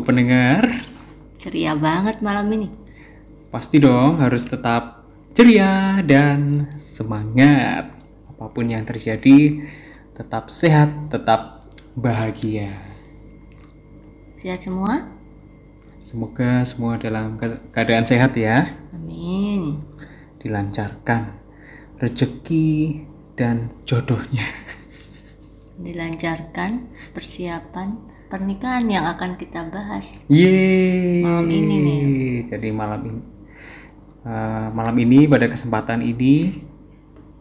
[0.00, 0.66] Pendengar,
[1.40, 2.68] Ceria banget malam ini.
[3.50, 5.02] pasti dong harus tetap
[5.32, 7.90] ceria dan semangat.
[8.30, 9.64] Apa pun yang terjadi,
[10.14, 12.76] tetap sehat, tetap bahagia.
[14.36, 15.08] Sehat semua?
[16.00, 19.80] Semoga semua dalam ke- keadaan sehat ya, Amin.
[20.40, 21.36] dilancarkan
[22.00, 23.04] rezeki
[23.36, 24.46] dan jodohnya.
[25.80, 30.22] Dilancarkan persiapan pernikahan yang akan kita bahas.
[30.30, 31.26] Yeay.
[31.26, 32.02] Malam ini nih.
[32.46, 33.22] Jadi malam ini
[34.24, 36.54] eh, malam ini pada kesempatan ini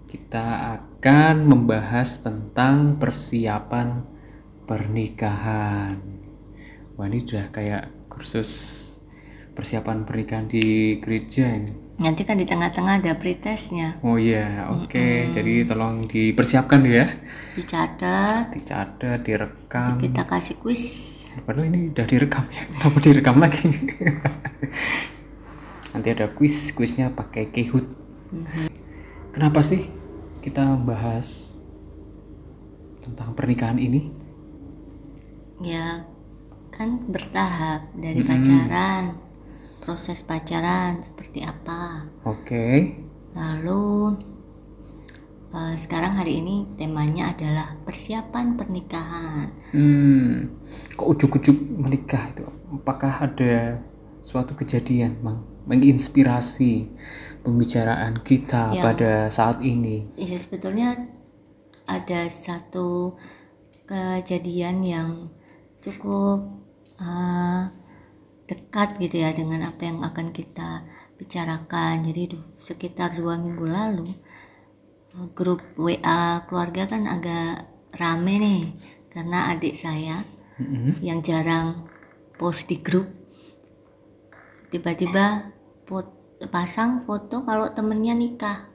[0.10, 4.02] kita akan membahas tentang persiapan
[4.66, 6.02] pernikahan.
[6.98, 8.52] Wah ini udah kayak kursus
[9.54, 11.89] persiapan pernikahan di gereja ini.
[12.00, 14.00] Nanti kan di tengah-tengah ada pretestnya.
[14.00, 15.36] Oh iya, oke.
[15.36, 17.12] Jadi tolong dipersiapkan ya.
[17.60, 20.00] Dicatat, Dicatat, direkam.
[20.00, 20.84] kita kasih kuis.
[21.44, 22.64] Padahal ini udah direkam ya.
[22.72, 23.68] Kenapa direkam lagi?
[25.92, 27.84] Nanti ada quiz, quiznya pakai Kahoot.
[29.36, 29.84] Kenapa sih
[30.40, 31.60] kita bahas
[33.04, 34.08] tentang pernikahan ini?
[35.60, 36.08] Ya,
[36.72, 39.20] kan bertahap dari pacaran,
[39.90, 42.06] proses pacaran seperti apa.
[42.22, 42.94] Oke.
[43.34, 44.14] Lalu
[45.50, 49.50] eh, sekarang hari ini temanya adalah persiapan pernikahan.
[49.74, 50.62] Hmm,
[50.94, 52.46] kok ujuk-ujuk menikah itu?
[52.70, 53.82] Apakah ada
[54.22, 56.86] suatu kejadian mang menginspirasi
[57.42, 58.86] pembicaraan kita Ya.
[58.86, 60.06] pada saat ini?
[60.22, 61.02] Ya sebetulnya
[61.90, 63.18] ada satu
[63.90, 65.10] kejadian yang
[65.82, 66.46] cukup
[67.02, 67.74] uh,
[68.50, 70.82] dekat gitu ya dengan apa yang akan kita
[71.22, 72.02] bicarakan.
[72.02, 74.10] Jadi sekitar dua minggu lalu
[75.14, 78.62] uh, grup WA keluarga kan agak rame nih
[79.10, 80.22] karena adik saya
[80.62, 81.02] Mm-mm.
[81.02, 81.90] yang jarang
[82.38, 83.10] post di grup
[84.70, 85.50] tiba-tiba
[85.90, 86.14] pot-
[86.54, 88.70] pasang foto kalau temennya nikah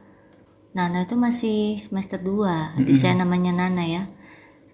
[0.74, 4.02] Nana itu masih semester 2 adik saya namanya Nana ya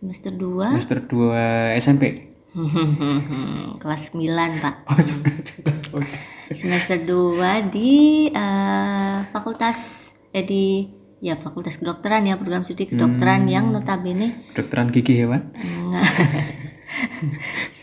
[0.01, 2.30] semester 2 Semester 2 SMP.
[3.83, 6.17] kelas 9 pak Oh, semester Oke.
[6.55, 10.87] semester 2 di eh, fakultas eh di
[11.21, 15.51] ya fakultas kedokteran ya program studi kedokteran yang notabene Kedokteran gigi hewan.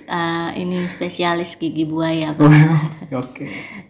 [0.08, 2.44] Eh, ini spesialis gigi buaya Pak.
[2.44, 3.48] Oh, Oke.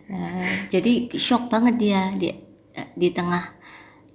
[0.09, 2.33] Nah, jadi shock banget dia di
[2.97, 3.56] di tengah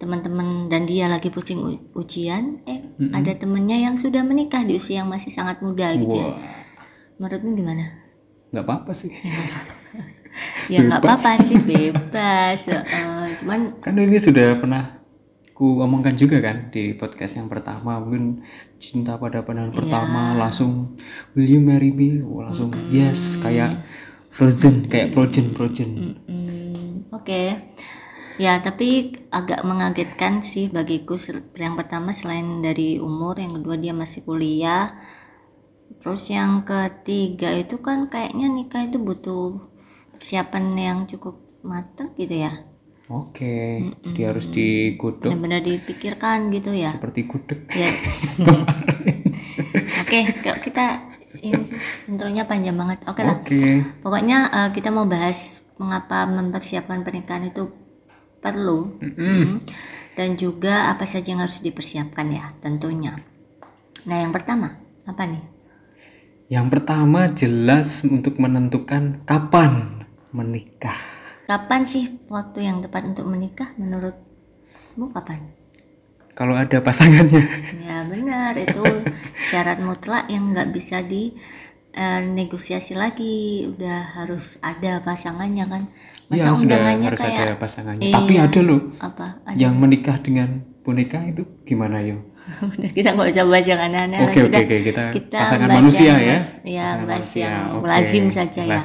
[0.02, 1.62] teman-teman dan dia lagi pusing
[1.94, 2.82] ujian eh
[3.14, 6.34] ada temennya yang sudah menikah di usia yang masih sangat muda gitu ya.
[6.34, 6.42] Wah,
[7.22, 7.84] Menurutmu gimana?
[8.50, 9.14] nggak apa-apa sih.
[10.72, 12.64] Ya nggak apa-apa sih bebas.
[12.72, 15.04] Eh, cuman Kan ini sudah pernah
[15.52, 18.40] ku omongkan juga kan di podcast yang pertama mungkin
[18.80, 20.96] cinta pada pandangan pertama langsung
[21.36, 22.24] will you marry me?
[22.24, 23.84] Oh, langsung yes kayak
[24.32, 26.16] frozen kayak frozen frozen.
[26.24, 27.52] Hmm, Oke,
[28.40, 31.16] ya tapi agak mengagetkan sih bagiku.
[31.56, 34.92] Yang pertama selain dari umur, yang kedua dia masih kuliah.
[36.00, 39.62] Terus yang ketiga itu kan kayaknya nikah itu butuh
[40.12, 42.52] persiapan yang cukup matang gitu ya.
[43.10, 43.54] oke
[44.02, 46.88] jadi harus digodok Benar-benar dipikirkan gitu ya.
[46.88, 47.90] seperti gudeg Ya.
[50.02, 50.84] Oke, kalau kita
[51.40, 52.98] ini sih intronya panjang banget.
[53.08, 53.40] Oke lah.
[53.40, 53.62] oke
[54.04, 57.72] Pokoknya eh, kita mau bahas mengapa mempersiapkan pernikahan itu
[58.42, 59.62] perlu Mm.
[60.12, 63.16] dan juga apa saja yang harus dipersiapkan ya tentunya.
[64.08, 64.76] Nah yang pertama
[65.06, 65.44] apa nih?
[66.48, 70.04] yang pertama jelas untuk menentukan kapan
[70.36, 71.00] menikah
[71.48, 75.48] Kapan sih waktu yang tepat untuk menikah menurutmu kapan?
[76.32, 77.44] kalau ada pasangannya
[77.78, 78.84] Ya benar itu
[79.48, 81.32] syarat mutlak yang nggak bisa di
[81.92, 85.82] eh, negosiasi lagi udah harus ada pasangannya kan
[86.26, 88.04] masa Iya, sudah undangannya harus kayak ada pasangannya.
[88.04, 88.14] Iya.
[88.14, 89.26] tapi ada loh apa?
[89.44, 89.56] Ada.
[89.56, 90.48] yang menikah dengan
[90.80, 92.18] boneka itu gimana yo?
[92.42, 96.18] Udah kita nggak usah bahas yang aneh-aneh Oke oke oke kita, kita pasangan manusia yang
[96.18, 96.26] ya.
[96.26, 96.38] ya
[96.82, 97.86] Pasangan bahas manusia, yang oke.
[97.86, 98.80] lazim saja ya.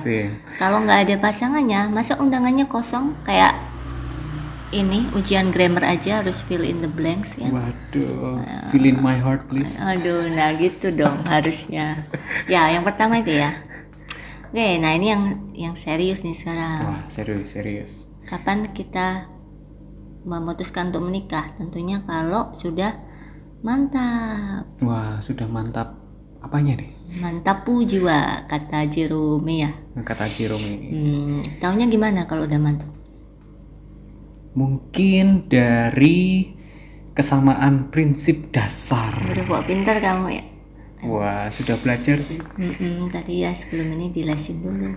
[0.55, 3.17] Kalau nggak ada pasangannya masa undangannya kosong?
[3.23, 3.57] Kayak
[4.69, 7.47] ini ujian grammar aja harus fill in the blanks ya.
[7.47, 9.79] Waduh, fill in my heart please.
[9.79, 12.03] aduh nah gitu dong harusnya.
[12.51, 13.55] Ya yang pertama itu ya
[14.49, 15.23] oke nah ini yang
[15.53, 16.81] yang serius nih sekarang.
[16.83, 17.91] Wah serius serius.
[18.27, 19.31] kapan kita
[20.27, 21.55] memutuskan untuk menikah?
[21.55, 22.99] Tentunya kalau sudah
[23.63, 24.67] mantap.
[24.83, 25.95] Wah sudah mantap
[26.43, 26.91] apanya nih?
[27.17, 29.71] mantapu jiwa kata Jerome ya.
[30.03, 32.91] Kata Jerome hmm, taunya gimana kalau udah mantap?
[34.57, 36.51] Mungkin dari
[37.15, 39.15] kesamaan prinsip dasar.
[39.33, 40.56] udah kok pinter kamu ya
[41.07, 42.37] Wah, sudah belajar sih.
[42.59, 44.91] Mm-mm, tadi ya sebelum ini dilesin dulu.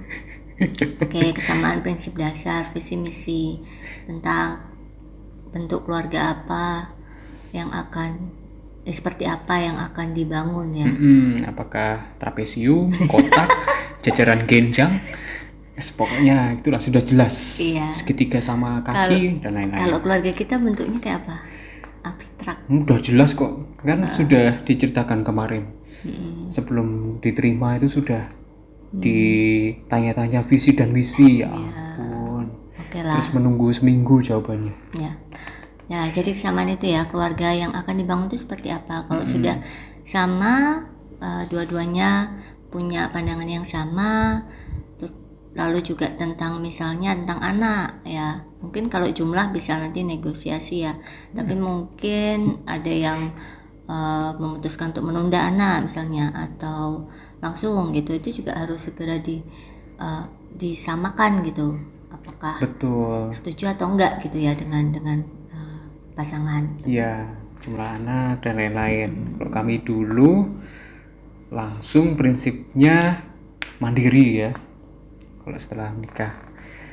[1.01, 3.63] Oke, kesamaan prinsip dasar, visi misi
[4.05, 4.61] tentang
[5.55, 6.91] bentuk keluarga apa
[7.55, 8.31] yang akan
[8.83, 10.87] eh, seperti apa yang akan dibangun ya.
[10.91, 13.49] Mm-mm, apakah trapesium, kotak,
[14.05, 14.91] jajaran genjang?
[15.81, 17.57] Yes, pokoknya itulah sudah jelas.
[17.57, 17.97] Iya.
[17.97, 19.81] Segitiga sama kaki dan lain-lain.
[19.81, 21.37] Kalau keluarga kita bentuknya kayak apa?
[22.05, 22.57] Abstrak.
[22.69, 25.80] Udah jelas kok, kan sudah diceritakan kemarin.
[26.49, 28.31] Sebelum diterima itu sudah
[28.91, 31.45] ditanya-tanya visi dan misi.
[31.45, 32.47] Ya ampun.
[32.81, 33.15] Oke lah.
[33.17, 34.75] Terus menunggu seminggu jawabannya.
[34.97, 35.13] Ya.
[35.91, 39.11] Ya, jadi kesamaan itu ya, keluarga yang akan dibangun itu seperti apa?
[39.11, 39.59] Kalau sudah
[40.07, 40.87] sama
[41.19, 42.31] eh, dua-duanya
[42.71, 44.47] punya pandangan yang sama,
[45.59, 48.47] lalu juga tentang misalnya tentang anak ya.
[48.63, 50.95] Mungkin kalau jumlah bisa nanti negosiasi ya.
[51.35, 53.35] Tapi mungkin ada yang
[53.91, 57.11] eh, memutuskan untuk menunda anak misalnya atau
[57.43, 58.15] langsung gitu.
[58.15, 59.43] Itu juga harus segera di
[59.99, 61.75] eh, disamakan gitu.
[62.11, 63.31] Apakah Betul.
[63.35, 65.19] setuju atau enggak gitu ya dengan dengan
[65.55, 65.83] uh,
[66.19, 67.33] pasangan Iya,
[67.63, 69.39] jumlah anak dan lain-lain.
[69.39, 70.53] Kalau kami dulu
[71.51, 73.23] langsung prinsipnya
[73.79, 74.51] mandiri ya.
[75.41, 76.35] Kalau setelah nikah,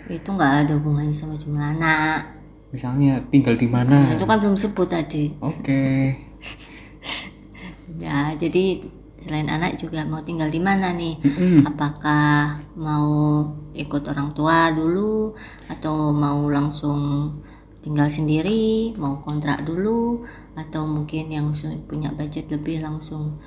[0.08, 4.12] itu nggak ada hubungannya sama jumlah anak misalnya tinggal di Nah, mana?
[4.12, 6.16] itu kan belum sebut tadi Oke,
[7.98, 8.82] ya jadi
[9.18, 11.66] selain anak juga mau tinggal di mana nih Mm-mm.
[11.66, 13.10] apakah mau
[13.74, 15.34] ikut orang tua dulu
[15.68, 17.34] atau mau langsung
[17.82, 20.22] tinggal sendiri mau kontrak dulu
[20.54, 21.50] atau mungkin yang
[21.84, 23.38] punya budget lebih langsung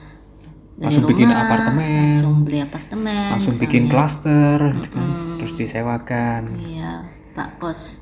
[0.80, 2.08] Langsung bikin rumah, apartemen.
[2.08, 3.64] langsung beli apartemen langsung misalnya.
[3.68, 4.58] bikin klaster,
[4.88, 5.36] kan?
[5.36, 6.42] terus disewakan.
[6.56, 8.00] iya pak kos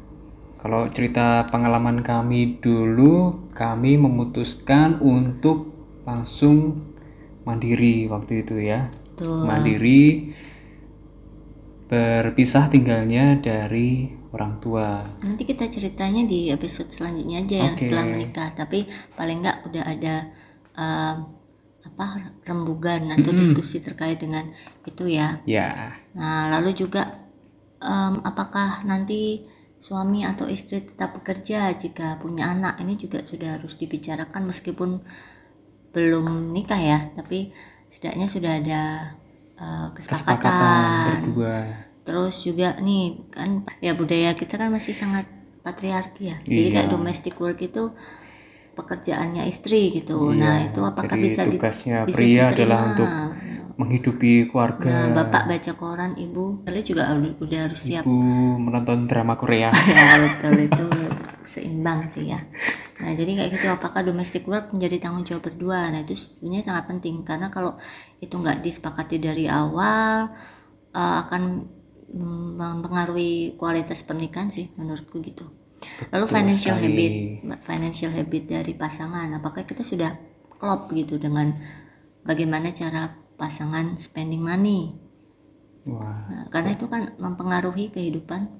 [0.58, 5.77] Kalau cerita pengalaman kami dulu, kami memutuskan untuk
[6.08, 6.80] langsung
[7.44, 8.88] mandiri waktu itu ya.
[9.12, 10.32] tuh Mandiri
[11.88, 15.04] berpisah tinggalnya dari orang tua.
[15.24, 17.88] Nanti kita ceritanya di episode selanjutnya aja yang Oke.
[17.88, 18.48] setelah menikah.
[18.52, 18.84] Tapi
[19.16, 20.14] paling nggak udah ada
[20.76, 21.16] em,
[21.88, 22.06] apa
[22.44, 24.44] rembugan atau diskusi terkait dengan
[24.84, 25.40] itu ya.
[25.48, 27.24] Ya, Nah lalu juga
[27.80, 33.78] em, apakah nanti suami atau istri tetap bekerja jika punya anak ini juga sudah harus
[33.78, 34.98] dibicarakan meskipun
[35.90, 36.98] belum nikah ya.
[37.14, 37.52] Tapi
[37.88, 38.82] setidaknya sudah ada
[39.58, 41.18] eh, kesepakatan kesepakatan.
[41.26, 41.56] berdua.
[42.06, 45.26] Terus juga nih kan ya budaya kita kan masih sangat
[45.60, 46.36] patriarki ya.
[46.40, 46.72] Jadi Iya.
[46.72, 47.92] kayak domestic work itu
[48.72, 50.30] pekerjaannya istri gitu.
[50.32, 52.54] nah, itu apakah Iya, Jadi bisa di- tugasnya bisa pria diterima?
[52.54, 53.10] adalah untuk
[53.78, 54.90] menghidupi keluarga.
[54.90, 58.02] Nah, bapak baca koran, ibu kalian juga udah, udah harus siap.
[58.02, 58.16] Ibu
[58.58, 59.70] menonton drama Korea.
[59.98, 60.86] ya betul itu
[61.42, 62.38] seimbang sih ya.
[62.98, 65.90] Nah jadi kayak gitu apakah domestic work menjadi tanggung jawab berdua?
[65.94, 67.78] Nah itu sebenarnya sangat penting karena kalau
[68.18, 70.34] itu nggak disepakati dari awal
[70.94, 71.42] eh, akan
[72.10, 75.46] mm, mempengaruhi kualitas pernikahan sih menurutku gitu.
[76.12, 76.82] Lalu financial sekali.
[76.82, 77.14] habit,
[77.62, 80.10] financial habit dari pasangan, apakah kita sudah
[80.58, 81.54] klop gitu dengan
[82.26, 84.98] bagaimana cara pasangan spending money?
[85.86, 88.52] Wah, Nah, karena itu kan mempengaruhi kehidupan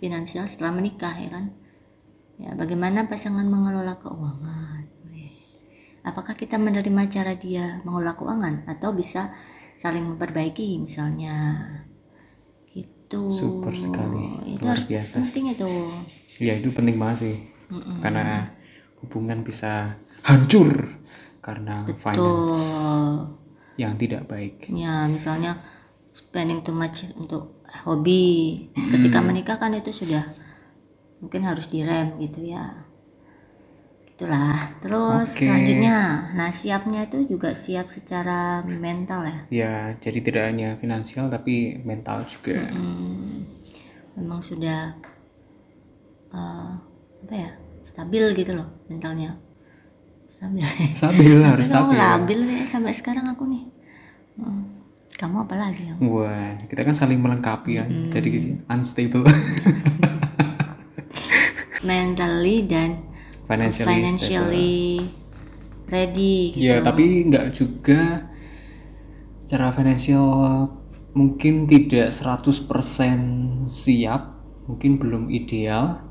[0.00, 1.44] finansial setelah menikah ya kan.
[2.36, 4.84] Ya, bagaimana pasangan mengelola keuangan?
[6.06, 9.34] Apakah kita menerima cara dia mengelola keuangan atau bisa
[9.74, 11.66] saling memperbaiki misalnya?
[12.70, 13.26] Gitu.
[13.32, 14.54] Super sekali.
[14.54, 15.18] Itu Luar harus biasa.
[15.26, 15.70] penting itu.
[16.36, 17.36] ya itu penting banget sih.
[18.04, 18.46] Karena
[19.02, 20.94] hubungan bisa hancur
[21.42, 23.22] karena finance Tuh.
[23.78, 24.70] yang tidak baik.
[24.70, 25.58] Ya, misalnya
[26.14, 28.66] spending too much untuk hobi.
[28.74, 30.22] Ketika menikah kan itu sudah
[31.26, 32.86] mungkin harus direm gitu ya.
[34.14, 34.78] Itulah.
[34.78, 35.42] Terus Oke.
[35.42, 39.38] selanjutnya, nah siapnya itu juga siap secara mental ya.
[39.50, 42.62] Ya, jadi tidak hanya finansial tapi mental juga.
[42.70, 43.42] Hmm,
[44.14, 44.94] memang sudah
[46.30, 46.70] eh,
[47.26, 47.50] apa ya
[47.82, 49.34] stabil gitu loh mentalnya
[50.30, 50.62] stabil.
[50.94, 51.98] Stabil harus stabil.
[51.98, 53.66] labil nih sampai sekarang aku nih.
[54.38, 54.62] Hmm,
[55.16, 55.96] Kamu apa lagi ya?
[55.96, 57.88] Wah, kita kan saling melengkapi kan.
[58.12, 59.24] Jadi gitu, unstable.
[61.86, 63.06] mentally dan
[63.46, 65.06] Financially financially
[65.86, 66.66] ready gitu.
[66.66, 68.26] Ya, tapi nggak juga
[69.46, 70.26] secara finansial
[71.14, 72.66] mungkin tidak 100%
[73.70, 74.22] siap,
[74.66, 76.02] mungkin belum ideal.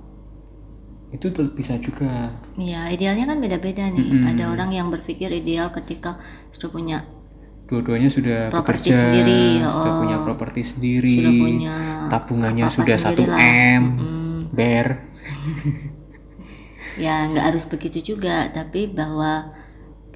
[1.12, 2.32] Itu tetap bisa juga.
[2.56, 4.32] Ya, idealnya kan beda-beda nih.
[4.32, 6.16] Ada orang yang berpikir ideal ketika
[6.56, 6.98] sudah punya
[7.66, 10.00] Dua-duanya sudah Properti bekerja, sendiri, sudah oh.
[10.06, 11.74] punya properti sendiri, sudah punya
[12.14, 13.40] tabungannya sudah 1 sendiri lah.
[13.42, 14.38] M, Mm-mm.
[14.54, 14.88] ber.
[17.04, 19.52] ya nggak harus begitu juga, tapi bahwa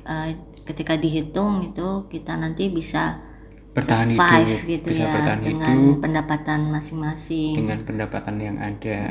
[0.08, 0.38] eh,
[0.70, 3.26] ketika dihitung itu kita nanti bisa
[3.74, 5.98] bertahan survive hidup gitu bisa ya bertahan dengan hidup.
[6.02, 7.54] pendapatan masing-masing.
[7.58, 9.02] Dengan pendapatan yang ada.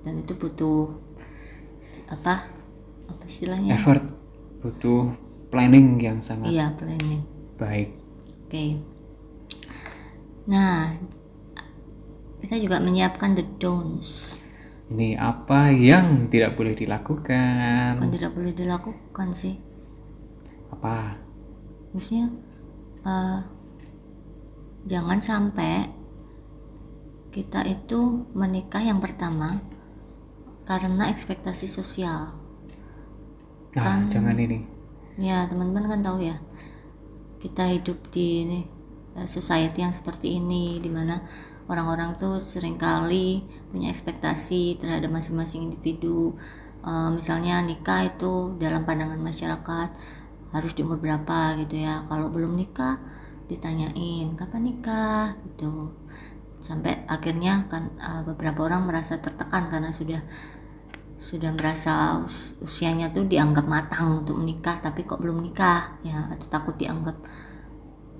[0.00, 0.88] Dan itu butuh
[2.08, 2.48] apa
[3.08, 3.76] apa istilahnya?
[3.76, 4.04] Effort
[4.60, 5.16] butuh
[5.48, 7.24] planning yang sangat iya planning.
[7.56, 7.96] baik.
[8.46, 8.80] Oke.
[10.48, 10.96] Nah
[12.40, 14.40] kita juga menyiapkan the don'ts
[14.90, 18.02] ini apa yang tidak boleh dilakukan?
[18.02, 19.54] Kan tidak boleh dilakukan sih.
[20.74, 21.14] Apa?
[21.94, 22.26] Maksudnya
[23.06, 23.38] eh,
[24.90, 25.86] jangan sampai
[27.30, 29.62] kita itu menikah yang pertama
[30.66, 32.34] karena ekspektasi sosial.
[33.78, 34.66] Nah Kan- jangan ini.
[35.20, 36.42] Ya teman-teman kan tahu ya
[37.38, 38.60] kita hidup di ini
[39.14, 41.22] eh, society yang seperti ini di mana
[41.70, 46.34] orang-orang tuh sering kali punya ekspektasi terhadap masing-masing individu.
[46.82, 49.88] Eh, misalnya nikah itu dalam pandangan masyarakat
[50.50, 52.02] harus di umur berapa gitu ya.
[52.10, 52.98] Kalau belum nikah
[53.46, 55.38] ditanyain kapan nikah?
[55.46, 55.94] gitu.
[56.58, 60.20] Sampai akhirnya kan eh, beberapa orang merasa tertekan karena sudah
[61.20, 66.00] sudah merasa us- usianya tuh dianggap matang untuk menikah tapi kok belum nikah?
[66.02, 67.16] Ya atau takut dianggap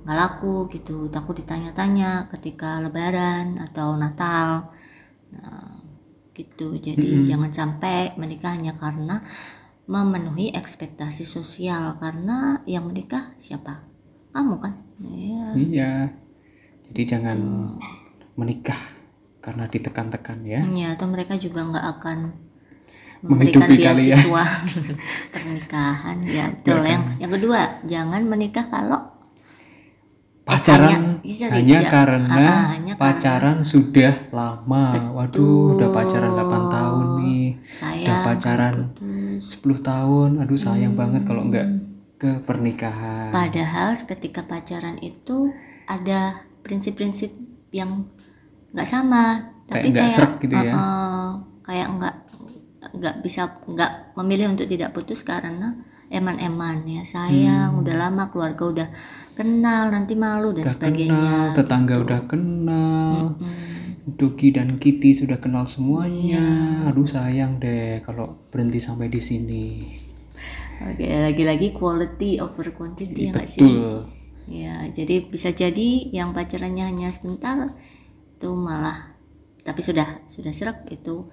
[0.04, 1.09] nggak laku gitu.
[1.12, 4.73] Takut ditanya-tanya ketika lebaran atau natal.
[5.35, 5.80] Nah
[6.40, 6.73] gitu.
[6.80, 9.21] Jadi jangan sampai menikah hanya karena
[9.85, 12.00] memenuhi ekspektasi sosial.
[12.00, 13.85] Karena yang menikah siapa?
[14.33, 14.75] Kamu kan?
[15.04, 15.92] Ya iya.
[16.90, 17.38] Jadi jangan
[18.35, 18.78] menikah
[19.40, 20.61] karena ditekan-tekan ya.
[20.69, 22.19] Ya, atau mereka juga nggak akan
[23.21, 24.16] memberikan Menghidupi kalian.
[24.16, 24.45] beasiswa
[25.35, 26.16] pernikahan.
[26.25, 26.80] Ya, betul.
[26.85, 29.00] Yang yang kedua, jangan menikah kalau
[30.52, 31.88] pacaran hanya- iya, hanya, iya.
[31.88, 38.75] karena Ah, hanya pacaran sudah lama waduh udah pacaran 8 tahun nih saya udah pacaran
[38.90, 39.42] putus.
[39.54, 41.78] 10 tahun aduh sayang banget kalau nggak Hmm.
[42.16, 45.54] ke pernikahan Padahal ketika pacaran itu
[45.87, 47.33] ada prinsip-prinsip
[47.71, 48.04] yang
[48.71, 49.25] nggak sama,
[49.64, 50.73] tapi Kayak nggak kayak srek gitu ya.
[50.73, 51.30] eh,
[51.64, 52.14] kayak nggak
[52.92, 55.75] nggak bisa nggak memilih untuk tidak putus karena
[56.09, 57.80] eman-eman ya sayang Hmm.
[57.80, 58.88] udah lama keluarga udah
[59.40, 61.09] kenal nanti malu dan udah sebagainya.
[61.09, 63.16] kenal tetangga udah kenal
[64.11, 66.40] Dogi dan Kitty sudah kenal semuanya.
[66.40, 66.92] Iya.
[66.92, 69.66] aduh sayang deh kalau berhenti sampai di sini.
[70.80, 73.64] Oke lagi-lagi quality over quantity ya nggak sih?
[73.64, 74.20] betul.
[74.50, 77.70] Ya, jadi bisa jadi yang pacarannya hanya sebentar
[78.35, 79.14] itu malah
[79.62, 81.28] tapi sudah sudah serak itu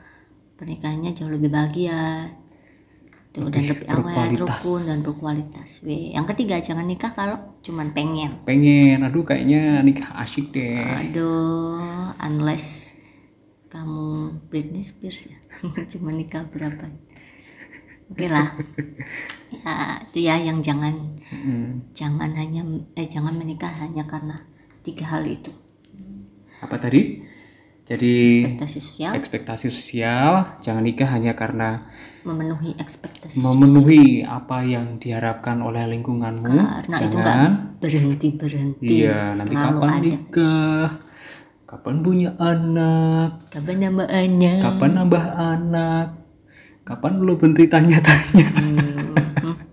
[0.60, 2.30] pernikahannya jauh lebih bahagia
[3.38, 5.70] tuh dan lebih awet, rukun dan berkualitas.
[5.86, 8.42] Weh, yang ketiga jangan nikah kalau cuman pengen.
[8.44, 9.06] pengen.
[9.06, 11.14] Aduh kayaknya nikah asyik deh.
[11.14, 12.98] Aduh, unless
[13.70, 15.38] kamu Britney Spears ya,
[15.94, 16.90] cuma nikah berapa?
[18.08, 18.56] Oke lah,
[19.52, 21.20] ya itu ya yang jangan.
[21.28, 21.92] Mm.
[21.92, 22.64] jangan hanya
[22.96, 24.48] eh jangan menikah hanya karena
[24.80, 25.52] tiga hal itu.
[26.64, 27.20] Apa tadi?
[27.88, 29.12] Jadi ekspektasi sosial.
[29.16, 30.60] ekspektasi sosial.
[30.60, 31.88] Jangan nikah hanya karena
[32.28, 37.52] memenuhi ekspektasi memenuhi apa yang diharapkan oleh lingkunganmu karena itu nggak jangan.
[37.80, 40.04] berhenti berhenti iya nanti kapan ada.
[40.04, 40.88] nikah?
[41.64, 43.48] Kapan punya anak?
[43.50, 44.60] Kapan nama anak?
[44.62, 46.08] Kapan nambah anak?
[46.82, 48.48] Kapan lu berhenti tanya-tanya?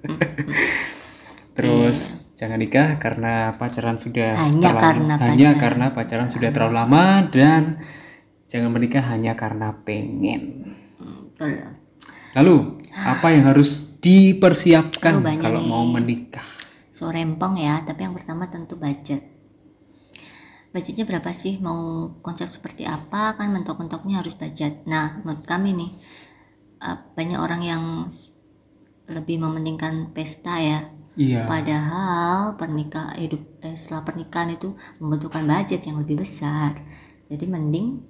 [1.54, 1.98] Terus
[2.34, 5.62] jangan nikah karena pacaran sudah Hanya terlalu- karena hanya pacaran.
[5.62, 7.62] karena pacaran sudah terlalu lama dan
[8.48, 10.74] jangan menikah hanya karena pengen.
[10.98, 11.78] Betul.
[12.34, 15.68] Lalu apa yang harus dipersiapkan banyak kalau nih.
[15.70, 16.46] mau menikah?
[16.94, 19.22] So rempong ya tapi yang pertama tentu budget.
[20.74, 21.62] Budgetnya berapa sih?
[21.62, 23.38] Mau konsep seperti apa?
[23.38, 24.82] Kan mentok-mentoknya harus budget.
[24.86, 25.90] Nah menurut kami nih
[26.82, 27.82] eh, banyak orang yang
[29.06, 30.90] lebih mementingkan pesta ya.
[31.14, 31.46] Iya.
[31.46, 36.74] Padahal pernikah hidup eh, setelah pernikahan itu membutuhkan budget yang lebih besar.
[37.30, 38.02] Jadi mending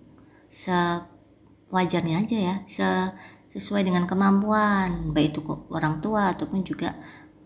[0.48, 3.12] sewajarnya aja ya, se-
[3.54, 6.90] sesuai dengan kemampuan baik itu orang tua ataupun juga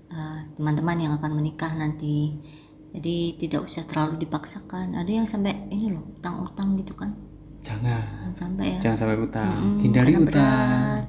[0.09, 2.41] eh, teman-teman yang akan menikah nanti.
[2.89, 4.97] Jadi tidak usah terlalu dipaksakan.
[4.97, 7.13] Ada yang sampai ini loh utang-utang gitu kan,
[7.61, 8.79] jangan Jangan sampai ya.
[8.81, 11.05] jangan sampai utang Mm, hindari utang berat.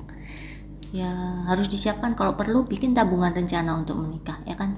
[0.92, 1.12] ya
[1.46, 4.74] harus disiapkan kalau perlu bikin tabungan rencana untuk menikah ya kan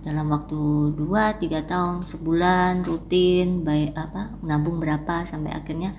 [0.00, 0.56] dalam waktu
[0.96, 5.92] 2-3 tahun sebulan rutin baik apa menabung berapa sampai akhirnya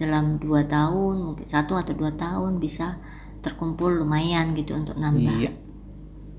[0.00, 2.98] dalam dua tahun mungkin satu atau dua tahun bisa
[3.42, 5.52] terkumpul lumayan gitu untuk nambah iya.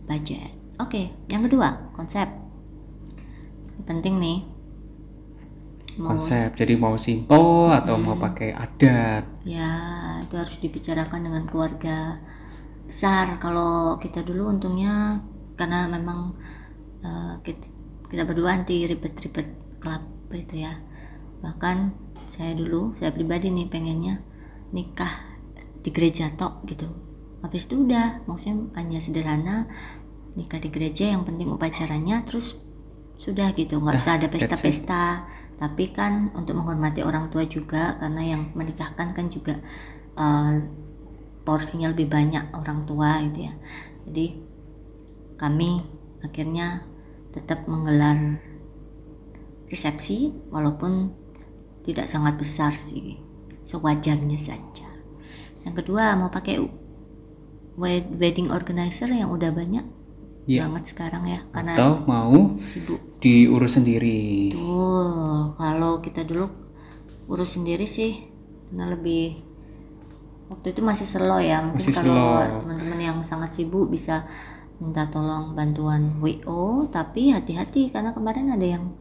[0.07, 0.51] budget.
[0.79, 2.27] Oke yang kedua konsep.
[3.83, 4.39] Penting nih.
[5.99, 8.23] Mau konsep jadi mau simple atau mau Hmm.
[8.25, 9.23] pakai adat?
[9.45, 9.69] Ya
[10.25, 12.17] itu harus dibicarakan dengan keluarga
[12.89, 13.37] besar.
[13.37, 15.21] Kalau kita dulu untungnya
[15.53, 16.33] karena memang
[17.05, 17.69] uh, kita,
[18.09, 20.01] kita berdua anti ribet-ribet klub
[20.33, 20.73] itu ya.
[21.45, 21.77] Bahkan
[22.33, 24.25] saya dulu saya pribadi nih pengennya
[24.73, 25.37] nikah
[25.85, 26.89] di gereja tok gitu.
[27.45, 29.69] Habis itu udah maksudnya hanya sederhana
[30.33, 32.57] nikah di gereja yang penting upacaranya terus
[33.21, 33.77] sudah gitu.
[33.77, 35.29] Nggak usah ada pesta-pesta.
[35.53, 39.61] Tapi kan untuk menghormati orang tua juga karena yang menikahkan kan juga
[40.17, 40.57] uh,
[41.45, 43.53] porsinya lebih banyak orang tua gitu ya.
[44.09, 44.25] Jadi
[45.37, 45.85] kami
[46.25, 46.81] akhirnya
[47.29, 48.41] tetap menggelar
[49.69, 51.22] resepsi walaupun
[51.83, 53.19] tidak sangat besar sih
[53.63, 54.89] sewajarnya saja.
[55.63, 56.59] Yang kedua mau pakai
[58.19, 59.85] wedding organizer yang udah banyak
[60.45, 60.67] ya.
[60.67, 62.99] banget sekarang ya karena atau mau sibuk.
[63.23, 64.51] diurus sendiri.
[64.51, 66.51] Tuh kalau kita dulu
[67.31, 68.27] urus sendiri sih
[68.67, 69.39] karena lebih
[70.51, 74.27] waktu itu masih slow ya mungkin masih kalau teman-teman yang sangat sibuk bisa
[74.83, 78.91] minta tolong bantuan WO tapi hati-hati karena kemarin ada yang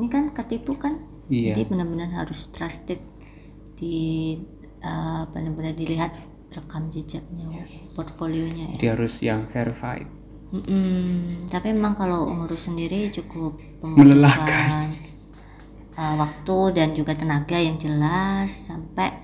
[0.00, 1.54] ini kan ketipu kan iya.
[1.54, 3.00] jadi benar-benar harus trusted
[3.78, 4.36] di
[4.84, 6.12] uh, benar-benar dilihat
[6.50, 7.94] rekam jejaknya yes.
[7.94, 10.10] portfolionya ya dia harus yang verified
[10.50, 11.10] mm -mm.
[11.48, 14.90] tapi memang kalau ngurus sendiri cukup melelahkan
[15.94, 19.14] uh, waktu dan juga tenaga yang jelas sampai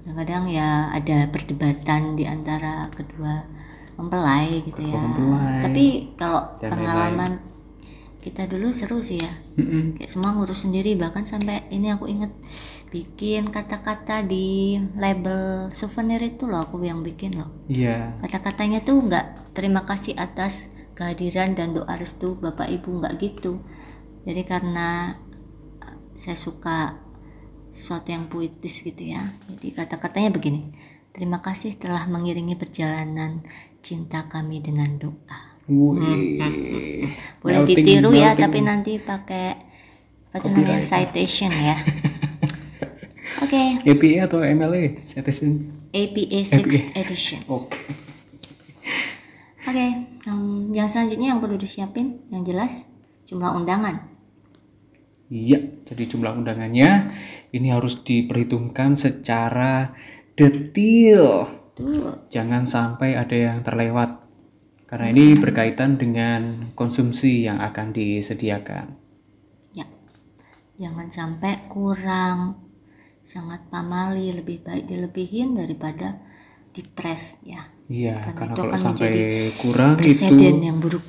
[0.00, 3.44] kadang-kadang ya ada perdebatan di antara kedua
[3.96, 5.62] mempelai gitu ya mempelai.
[5.62, 5.84] tapi
[6.18, 7.40] kalau pengalaman
[8.24, 9.32] kita dulu seru sih ya.
[9.60, 10.00] Mm-hmm.
[10.00, 12.32] kayak semua ngurus sendiri bahkan sampai ini aku inget
[12.88, 17.52] bikin kata-kata di label souvenir itu loh aku yang bikin loh.
[17.68, 18.16] Iya.
[18.16, 18.24] Yeah.
[18.24, 23.60] kata-katanya tuh nggak terima kasih atas kehadiran dan doa restu bapak ibu nggak gitu.
[24.24, 25.12] Jadi karena
[25.84, 26.96] eh, saya suka
[27.68, 29.20] sesuatu yang puitis gitu ya.
[29.52, 30.72] Jadi kata-katanya begini
[31.14, 33.46] terima kasih telah mengiringi perjalanan
[33.84, 37.08] cinta kami dengan doa Hmm.
[37.40, 38.24] Boleh melting, ditiru melting.
[38.24, 39.46] ya, tapi nanti pakai
[40.34, 41.76] apa namanya citation ya.
[43.44, 43.80] Oke.
[43.80, 43.90] Okay.
[44.18, 45.72] APA atau MLA citation?
[45.94, 47.40] APA 6th edition.
[47.48, 47.72] Oke.
[47.72, 47.84] Okay.
[49.64, 49.90] Oke, okay,
[50.28, 52.84] um, yang selanjutnya yang perlu disiapin, yang jelas
[53.24, 54.12] jumlah undangan.
[55.32, 57.16] Iya, jadi jumlah undangannya
[57.48, 59.96] ini harus diperhitungkan secara
[60.36, 61.48] detail.
[61.72, 62.28] Tuh.
[62.28, 64.23] Jangan sampai ada yang terlewat
[64.84, 68.86] karena ini berkaitan dengan konsumsi yang akan disediakan.
[69.72, 69.88] Ya,
[70.76, 72.60] jangan sampai kurang,
[73.24, 76.20] sangat pamali, lebih baik dilebihin daripada
[76.76, 77.64] dipres ya.
[77.88, 79.10] Iya, karena, karena kalau sampai
[79.60, 81.08] kurang presiden itu yang buruk.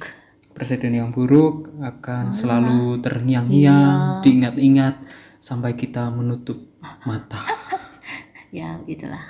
[0.55, 2.35] Presiden yang buruk akan Malah.
[2.35, 4.21] selalu terngiang-ngiang, iya.
[4.23, 4.95] diingat-ingat
[5.43, 7.43] sampai kita menutup mata.
[8.55, 9.23] ya, begitulah.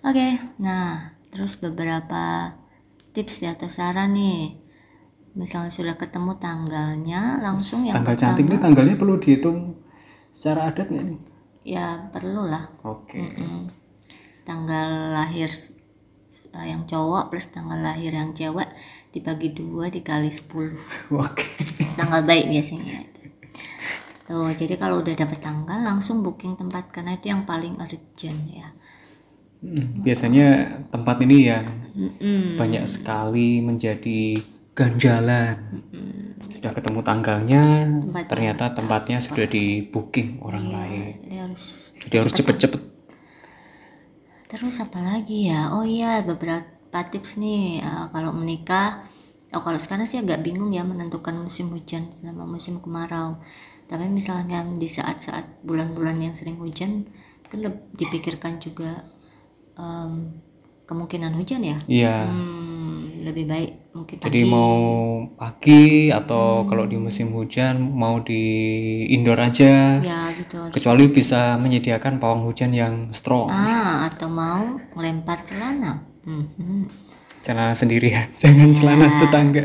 [0.00, 2.56] Oke, nah terus beberapa
[3.20, 4.56] tips ya atau saran nih.
[5.36, 9.78] Misalnya sudah ketemu tanggalnya langsung yang tanggal pertama, cantik ini tanggalnya perlu dihitung
[10.32, 11.20] secara adat nggak nih
[11.64, 13.12] ya perlu lah oke.
[13.12, 13.20] Okay.
[13.20, 13.62] mm -mm.
[14.48, 15.50] tanggal lahir
[16.56, 18.68] uh, yang cowok plus tanggal lahir yang cewek
[19.10, 20.78] dibagi dua dikali sepuluh.
[21.10, 21.42] Oke.
[21.42, 21.82] Okay.
[21.98, 23.02] tanggal baik biasanya.
[24.22, 28.70] Tuh jadi kalau udah dapet tanggal langsung booking tempat karena itu yang paling urgent ya.
[29.60, 31.66] Hmm, biasanya tempat ini yang
[32.00, 34.40] mm banyak sekali menjadi
[34.72, 35.84] ganjalan.
[35.92, 38.28] mm Sudah ketemu tanggalnya, tempatnya.
[38.28, 41.12] ternyata tempatnya sudah di booking orang iya, lain.
[41.20, 41.64] Jadi harus
[42.00, 42.82] jadi harus cepet-cepet.
[44.50, 45.70] Terus apa lagi ya?
[45.72, 49.04] Oh iya beberapa tips nih uh, kalau menikah.
[49.54, 53.38] Oh kalau sekarang sih agak bingung ya menentukan musim hujan sama musim kemarau.
[53.86, 57.06] Tapi misalnya di saat-saat bulan-bulan yang sering hujan
[57.50, 57.66] kan
[57.98, 59.02] dipikirkan juga
[59.74, 60.38] um,
[60.90, 61.78] kemungkinan hujan ya?
[61.86, 62.16] Iya.
[62.26, 64.74] Hmm, lebih baik mungkin Jadi mau
[65.38, 66.66] pagi atau hmm.
[66.66, 68.42] kalau di musim hujan mau di
[69.14, 70.02] indoor aja.
[70.02, 70.58] Ya gitu.
[70.74, 73.46] Kecuali bisa menyediakan pawang hujan yang strong.
[73.46, 76.02] Ah atau mau melempar celana.
[76.26, 76.90] Hmm.
[77.46, 78.76] Celana sendiri ya, jangan ya.
[78.76, 79.64] celana tetangga.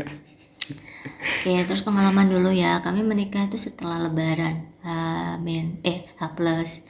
[1.26, 2.78] Oke, terus pengalaman dulu ya.
[2.86, 4.70] Kami menikah itu setelah Lebaran.
[4.86, 5.82] Amin.
[5.82, 6.86] Eh, H plus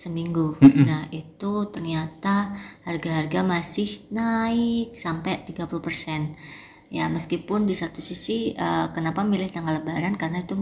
[0.00, 0.56] seminggu.
[0.56, 0.84] Mm -mm.
[0.88, 2.56] Nah, itu ternyata
[2.88, 6.32] harga-harga masih naik sampai 30%.
[6.90, 10.56] Ya, meskipun di satu sisi uh, kenapa milih tanggal lebaran karena itu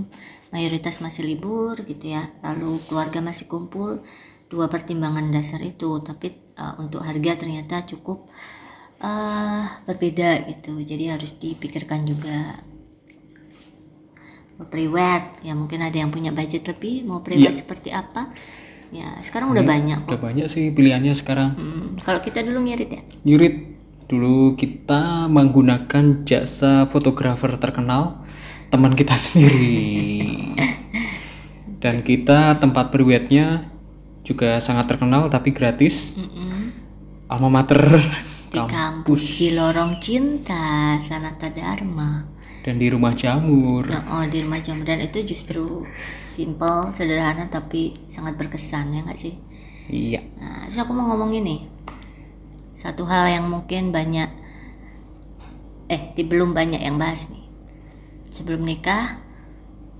[0.50, 2.34] mayoritas masih libur gitu ya.
[2.42, 4.02] Lalu keluarga masih kumpul.
[4.48, 8.26] Dua pertimbangan dasar itu, tapi uh, untuk harga ternyata cukup
[9.04, 10.82] uh, berbeda gitu.
[10.82, 12.58] Jadi harus dipikirkan juga
[14.66, 17.60] priwet ya mungkin ada yang punya budget lebih mau priwet yeah.
[17.62, 18.26] seperti apa
[18.88, 21.88] ya sekarang udah banyak udah banyak sih pilihannya sekarang hmm.
[22.04, 28.24] kalau kita dulu ngirit ya ngirit dulu kita menggunakan jasa fotografer terkenal
[28.72, 30.56] teman kita sendiri.
[31.78, 33.68] Dan kita tempat priwetnya
[34.24, 36.18] juga sangat terkenal tapi gratis.
[36.18, 36.74] Mm-mm.
[37.28, 38.00] Alma mater
[38.48, 43.86] di kampus di lorong cinta Sanata Dharma dan di rumah jamur.
[43.88, 45.86] Nah, oh di rumah jamur dan itu justru
[46.20, 49.34] simple sederhana tapi sangat berkesan ya nggak sih
[49.88, 50.20] Iya.
[50.36, 51.64] nah terus aku mau ngomong ini
[52.76, 54.28] satu hal yang mungkin banyak
[55.88, 57.44] eh di- belum banyak yang bahas nih
[58.30, 59.18] sebelum nikah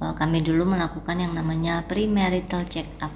[0.03, 3.13] eh, kami dulu melakukan yang namanya premarital check up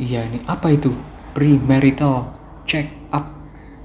[0.00, 0.88] Iya, ini apa itu?
[1.36, 2.32] Premarital
[2.64, 3.28] check up.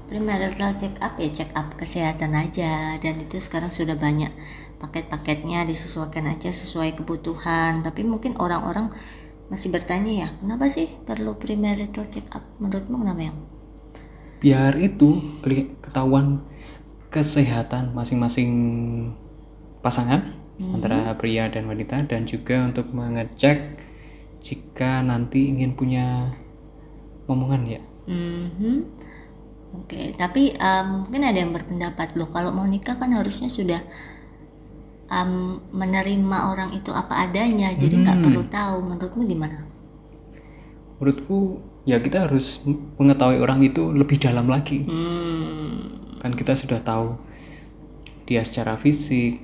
[0.08, 2.96] Premarital check up ya check up kesehatan aja.
[2.98, 4.32] Dan itu sekarang sudah banyak
[4.80, 7.84] paket-paketnya disesuaikan aja sesuai kebutuhan.
[7.84, 8.90] Tapi mungkin orang-orang
[9.52, 12.42] masih bertanya ya kenapa sih perlu premarital check up?
[12.58, 13.38] Menurutmu kenapa yang?
[14.40, 15.20] Biar itu
[15.84, 16.40] ketahuan
[17.12, 18.50] kesehatan masing-masing
[19.84, 22.08] pasangan antara pria dan wanita.
[22.08, 23.84] Dan juga untuk mengecek
[24.40, 26.32] jika nanti ingin punya
[27.28, 27.82] omongan ya.
[28.08, 28.97] Mhm.
[29.68, 33.80] Oke, tapi em, mungkin ada yang berpendapat loh kalau mau nikah kan harusnya sudah
[35.08, 35.32] em,
[35.80, 38.76] menerima orang itu apa adanya, jadi nggak perlu tahu.
[38.88, 39.58] Menurutmu gimana?
[40.98, 42.60] Menurutku ya kita harus
[42.98, 44.84] mengetahui orang itu lebih dalam lagi.
[44.84, 47.14] Hmm, Kan kita sudah tahu
[48.28, 49.40] dia secara fisik,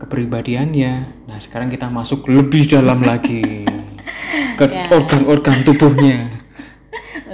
[0.00, 0.94] kepribadiannya.
[1.28, 3.66] Nah, sekarang kita masuk lebih dalam lagi
[4.58, 6.41] ke organ-organ tubuhnya.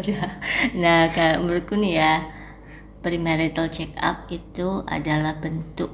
[0.02, 0.22] Udah.
[0.82, 2.12] Nah, kalau menurutku nih ya,
[3.04, 5.90] premarital check up itu adalah bentuk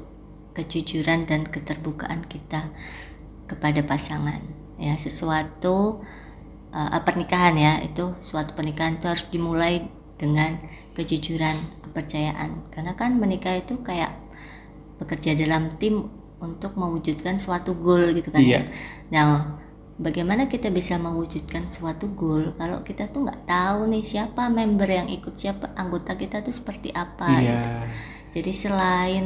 [0.56, 2.70] kejujuran dan keterbukaan kita
[3.50, 4.40] kepada pasangan.
[4.80, 6.02] Ya, sesuatu
[6.74, 9.86] uh, pernikahan ya, itu suatu pernikahan itu harus dimulai
[10.18, 10.58] dengan
[10.96, 11.56] kejujuran,
[11.88, 12.70] kepercayaan.
[12.70, 14.14] Karena kan menikah itu kayak
[15.02, 16.06] bekerja dalam tim
[16.38, 18.60] untuk mewujudkan suatu goal gitu kan Iya.
[18.60, 18.62] ya.
[19.10, 19.28] Nah,
[19.94, 25.07] bagaimana kita bisa mewujudkan suatu goal kalau kita tuh nggak tahu nih siapa member yang
[25.07, 27.42] ikut siapa anggota kita tuh seperti apa Iya.
[27.42, 27.70] gitu.
[28.35, 29.24] Jadi selain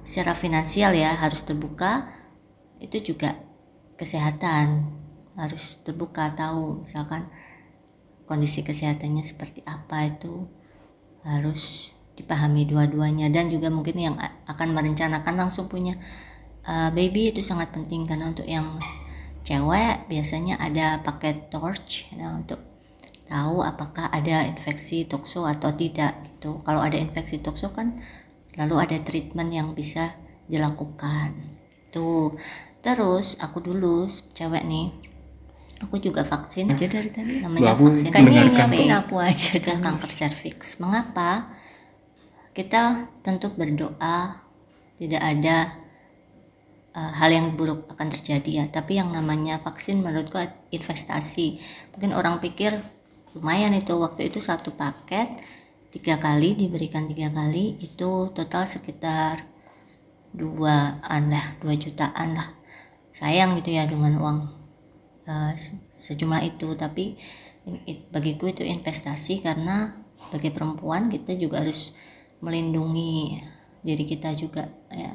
[0.00, 2.08] secara finansial ya harus terbuka,
[2.80, 3.36] itu juga
[4.00, 4.88] kesehatan
[5.36, 7.28] harus terbuka tahu misalkan
[8.24, 10.48] kondisi kesehatannya seperti apa itu
[11.24, 14.16] harus dipahami dua-duanya dan juga mungkin yang
[14.48, 15.92] akan merencanakan langsung punya
[16.64, 18.80] uh, baby itu sangat penting karena untuk yang
[19.46, 22.58] cewek biasanya ada paket torch nah untuk
[23.26, 26.62] tahu apakah ada infeksi tokso atau tidak gitu.
[26.62, 27.98] Kalau ada infeksi tokso kan
[28.54, 30.14] lalu ada treatment yang bisa
[30.46, 31.34] dilakukan.
[31.90, 32.38] Tuh
[32.82, 34.94] terus aku dulu cewek nih
[35.82, 36.70] aku juga vaksin.
[36.70, 37.42] Aja dari tadi.
[37.42, 40.78] Namanya vaksin nyiapin aku aja cegah kanker serviks.
[40.78, 41.50] Mengapa?
[42.56, 44.40] Kita tentu berdoa
[44.96, 45.76] tidak ada
[46.98, 48.64] uh, hal yang buruk akan terjadi ya.
[48.76, 50.40] Tapi yang namanya vaksin menurutku
[50.72, 51.60] investasi.
[51.94, 52.72] Mungkin orang pikir
[53.36, 55.28] lumayan itu waktu itu satu paket
[55.92, 59.44] tiga kali diberikan tiga kali itu total sekitar
[60.36, 62.48] duaan lah dua jutaan lah.
[63.12, 64.38] Sayang gitu ya dengan uang
[65.28, 66.68] uh, se- sejumlah itu.
[66.76, 67.16] Tapi
[67.88, 71.92] it- bagiku itu investasi karena sebagai perempuan kita juga harus
[72.44, 73.40] melindungi
[73.86, 75.12] diri kita juga ya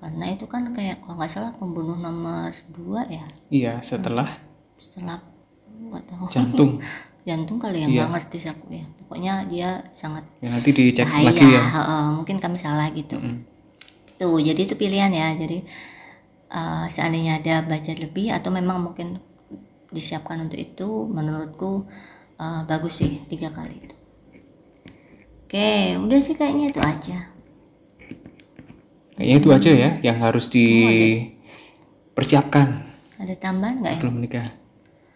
[0.00, 3.26] karena itu kan kayak kalau nggak salah pembunuh nomor dua ya?
[3.48, 4.26] Iya, setelah
[4.74, 5.20] setelah
[5.70, 6.24] nggak tahu.
[6.28, 6.80] Jantung.
[7.28, 8.08] jantung kali yang Iya.
[8.08, 8.86] nggak ngerti aku ya.
[8.98, 11.28] Pokoknya dia sangat Ya nanti dicek bahaya.
[11.28, 11.62] lagi ya.
[11.62, 13.20] heeh, mungkin kami salah gitu.
[14.16, 15.36] Tuh jadi itu pilihan ya.
[15.36, 15.60] Jadi
[16.50, 19.20] eh, seandainya ada budget lebih atau memang mungkin
[19.90, 21.84] disiapkan untuk itu menurutku
[22.36, 23.96] eh, bagus sih tiga kali itu.
[25.44, 27.18] Oke udah sih kayaknya itu aja
[29.20, 30.48] Kayaknya itu aja ya yang harus
[32.10, 32.66] dipersiapkan
[33.20, 34.46] ada tambahan nggak ya sebelum menikah.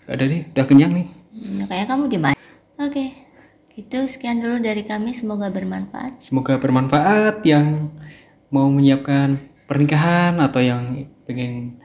[0.04, 1.06] Gak ada deh, udah kenyang nih.
[1.32, 2.36] Hmm, kayak kamu di mana
[2.76, 3.04] oke
[3.72, 7.90] gitu sekian dulu dari kami semoga bermanfaat Semoga bermanfaat yang
[8.48, 11.80] mau menyiapkan pernikahan atau yang pengen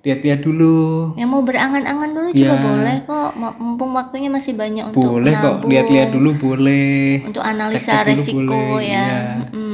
[0.00, 1.12] lihat-lihat dulu.
[1.14, 2.58] yang mau berangan-angan dulu juga Ya.
[2.64, 7.22] boleh kok mumpung waktunya masih banyak untuk boleh kok lihat-lihat dulu boleh.
[7.22, 9.04] untuk analisa Cek-cek dulu resiko boleh, ya.
[9.04, 9.20] iya.
[9.44, 9.67] Mm-mm.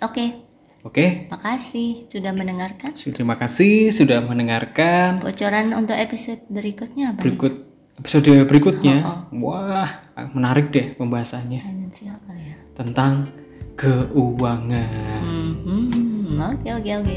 [0.00, 0.32] Oke,
[0.80, 2.96] Oke, makasih sudah mendengarkan.
[2.96, 7.20] terima kasih sudah mendengarkan Bocoran untuk episode berikutnya apa?
[7.20, 7.24] nih?
[7.28, 7.54] berikut
[8.00, 8.96] episode berikutnya.
[9.04, 10.00] Oh, Wah,
[10.32, 12.56] menarik deh pembahasannya Finansial kali ya.
[12.72, 13.28] tentang
[13.76, 15.20] keuangan.
[15.20, 16.40] Mhm.
[16.40, 17.16] Oke oke oke,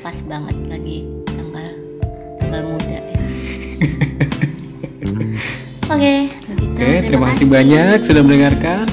[0.00, 1.68] pas banget lagi tanggal
[2.40, 3.12] tanggal muda ya.
[5.92, 6.80] Oke, begitu.
[6.80, 8.88] Oke, terima kasih banyak sudah mendengarkan.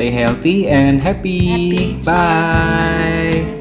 [0.00, 1.44] stay healthy and happy.
[1.44, 2.02] happy.
[2.02, 3.59] Bye.